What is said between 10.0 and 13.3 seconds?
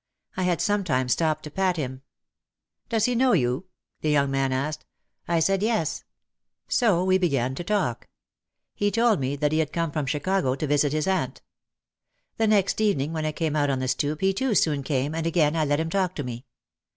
Chicago to visit his aunt. The next evening when